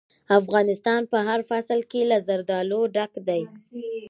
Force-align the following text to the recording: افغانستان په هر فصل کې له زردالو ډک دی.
افغانستان 0.39 1.01
په 1.11 1.17
هر 1.27 1.39
فصل 1.49 1.79
کې 1.91 2.01
له 2.11 2.17
زردالو 2.27 2.81
ډک 2.95 3.13
دی. 3.27 3.41